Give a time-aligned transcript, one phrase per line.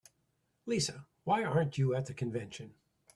[0.65, 2.73] Lisa, why aren't you at the convention?